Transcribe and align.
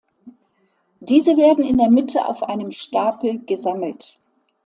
Diese 0.99 1.37
werden 1.37 1.63
in 1.63 1.77
der 1.77 1.91
Mitte 1.91 2.25
auf 2.27 2.41
einem 2.41 2.71
Stapel 2.71 3.37
gesammelt. 3.45 4.17